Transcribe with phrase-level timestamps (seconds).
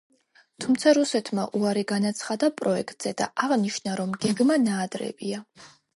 [0.63, 5.45] თუმცა რუსეთმა უარი განაცხადა პროექტზე და აღნიშნა, რომ გეგმა ნაადრევია.